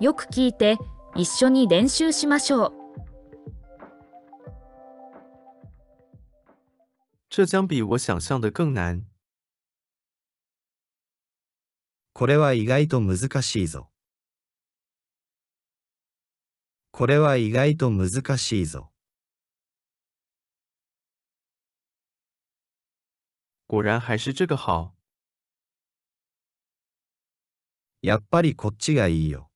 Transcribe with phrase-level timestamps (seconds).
[0.00, 0.76] よく聞いて
[1.16, 2.72] 一緒に練習しましょう。
[7.28, 9.04] 这将比我想象的更难。
[12.12, 13.90] これは意外と難しいぞ。
[16.92, 18.92] これは意外と難しいぞ。
[23.66, 24.94] 果然还是这个好。
[28.00, 29.47] やっぱりこっちがいいよ。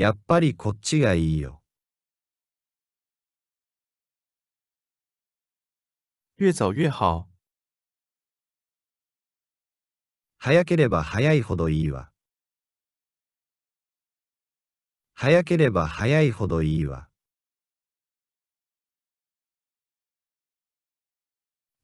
[0.00, 1.60] やっぱりこっちがいいよ。
[6.40, 7.28] 越早越好。
[10.38, 12.10] 早ければ早いほどいいわ。
[15.12, 17.10] 早ければ早いほどいいわ。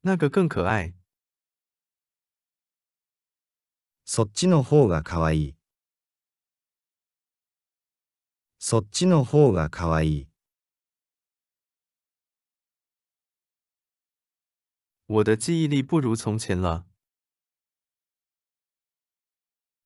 [0.01, 0.95] 那个更可愛。
[4.05, 5.56] そっちの方がかわい
[8.59, 10.27] そっちの方がかわいい。
[15.07, 16.85] 我的记忆力不如从前了。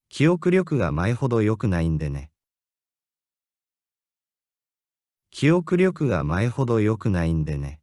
[0.10, 2.32] 記憶力が前ほど良くないんでね。
[5.32, 7.82] 記憶力が前ほど良くないんでね。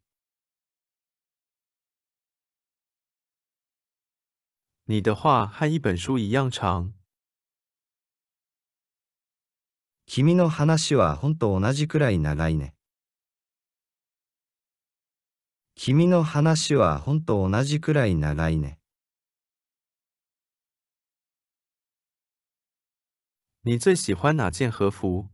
[4.86, 6.97] 你的话和一本书一样长。
[10.11, 12.75] 君の話はほんと同じくらい長いね。
[15.75, 18.79] 君の話はほんと同じくらい長いね。
[23.64, 25.29] 你最喜欢哪件和服？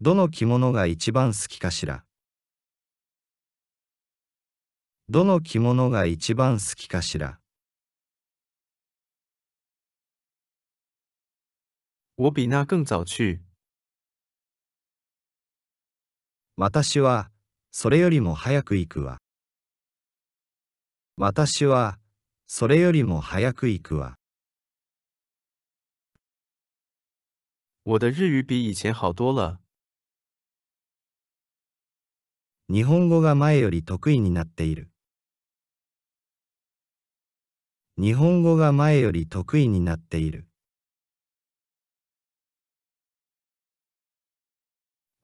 [0.00, 2.02] どの着物が一番好きかしら？
[5.10, 7.38] どの着物が一番好きかしら？
[12.20, 13.40] 我比那更早去。
[16.56, 17.30] 私は、
[17.70, 19.20] それよりも早く行くわ。
[21.16, 22.00] 私は、
[22.48, 24.16] それよりも早く行くわ。
[27.84, 29.60] 我的日语比以前好多了。
[32.68, 34.90] 日本語が前より得意になっている。
[37.96, 40.47] 日本語が前より得意になっている。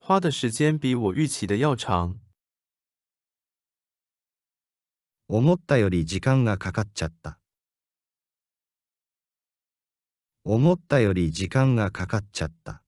[0.07, 2.19] 花的时间比我预期的要长。
[5.25, 7.39] 思ったより時間がかかっちゃった。
[10.43, 12.83] 思ったより時間がかかっちゃった。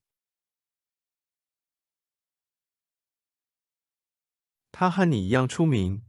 [4.72, 6.04] 他和你一样出名。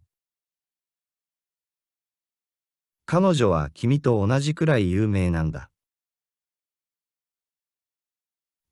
[3.06, 5.70] 彼女は君と同じくらい有名なんだ。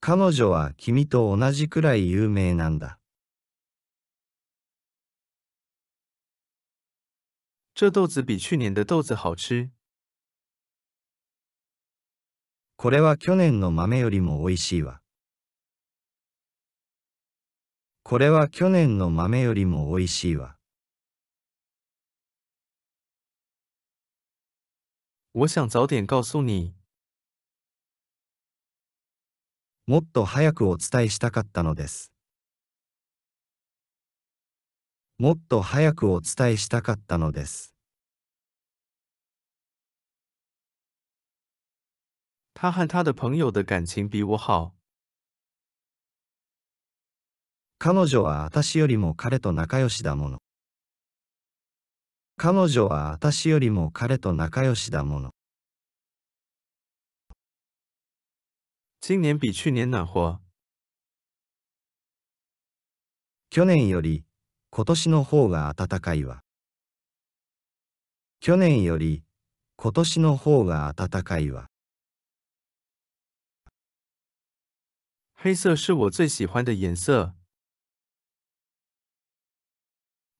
[0.08, 3.00] 彼女は君と同じくらい有名なんだ。
[7.74, 9.68] 这豆子比去年的豆子好吃。
[12.76, 15.00] これは去年の豆よりも美味しいわ。
[18.04, 20.56] これは去年の豆よりも美味しいわ。
[25.32, 26.75] 我想早点告诉你。
[29.88, 32.10] もっと早くお伝えしたかったのです。
[35.16, 37.72] もっと早くお伝えしたかったのです。
[42.54, 44.74] 他和他的朋友的感情比我好。
[47.78, 50.38] 彼女は私よりも彼と仲良しだもの。
[52.36, 55.30] 彼女は私よりも彼と仲良しだもの。
[59.08, 60.40] 今年比去年暖和。
[63.50, 64.24] 去年より
[64.70, 66.42] 今年の方が暖かいわ。
[68.40, 69.22] 去年より
[69.76, 71.68] 今年の方が暖かいわ。
[75.36, 77.32] 黑色是我最喜欢的颜色。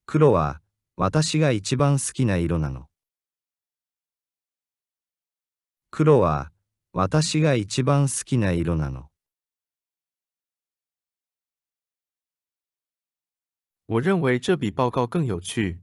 [0.05, 0.61] 黒は
[0.97, 2.87] 私が一番好きな色なの。
[5.89, 6.51] 黒は
[6.99, 9.11] 私が一番好きな色なの。
[13.87, 15.77] 我认为这比报告更有趣。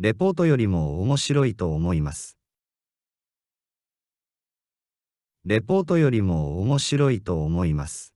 [0.00, 2.36] レポートよりも面白いと思います。
[5.44, 8.12] レポートよりも面白いと思います。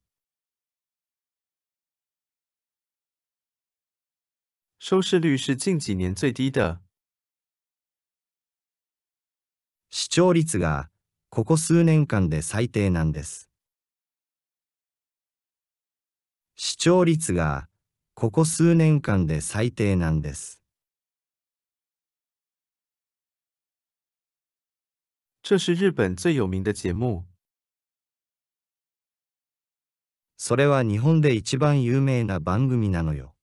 [4.80, 6.85] 收视率是近几年最低的。
[9.98, 10.90] 視聴率が
[11.30, 13.48] ここ数年間で最低なんです。
[16.54, 17.66] 視聴率が
[18.12, 20.60] ここ数年間で最低なんです。
[25.42, 27.24] 这是日本最有名的节目。
[30.36, 33.34] それは日本で一番有名な番組なのよ。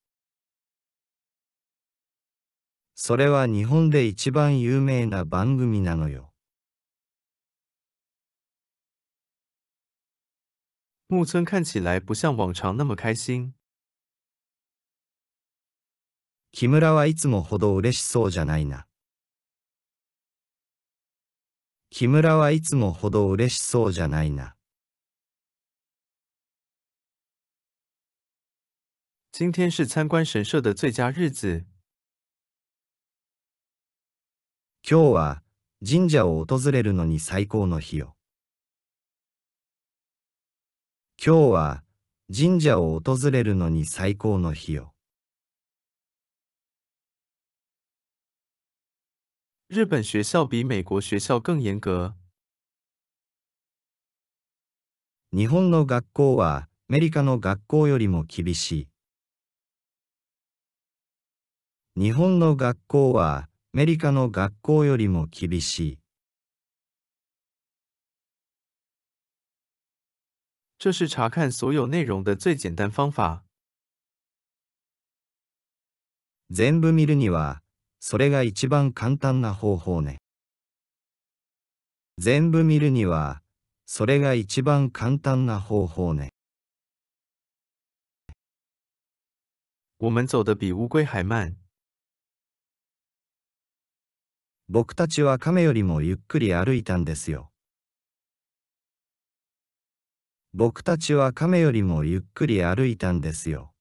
[2.94, 6.33] それは日本で一番有名な番組なのよ。
[11.14, 13.54] 木村看起来不像往常那么开心。
[16.52, 18.88] 木村はいつもほど嬉しそうじゃないな。
[21.92, 24.56] 木村はいつもほど嬉しそうじゃないな。
[29.32, 31.66] 今天是参观神社的最佳日子。
[34.82, 35.44] 今日は
[35.88, 38.16] 神社を訪れるのに最高の日よ。
[41.26, 41.84] 今日は
[42.38, 44.94] 神社を訪れるのに最高の日よ。
[49.70, 52.12] 日本学校比美国学校更严格。
[55.32, 58.88] 日本の学校はアメリカの学校よりも厳しい。
[61.96, 66.03] 日本の学校はアメリカの学校よりも厳しい。
[70.84, 73.46] 这是查看所有内容的最简单方法。
[76.50, 77.62] 全部見るには、
[78.02, 80.20] それが一番簡単な方法ね。
[82.18, 83.42] 全部見るには、
[83.86, 86.34] それが一番簡単な方法ね。
[90.00, 91.56] 我们走得比乌龟还慢。
[94.68, 97.53] 僕たちは亀よりもゆっくり歩いたんですよ。
[100.56, 103.74] 僕たちは亀よりもゆっくり歩いたんですよ。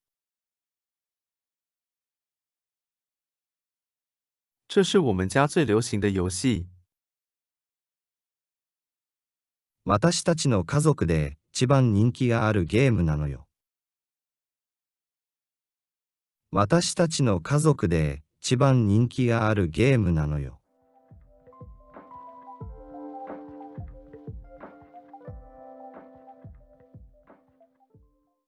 [4.68, 6.66] 这是我们家最流行的游戏。
[9.84, 13.46] 私たちの家族で一番人気があるゲームなのよ。
[16.52, 20.61] 私たちの家族で一番人気があるゲームなのよ。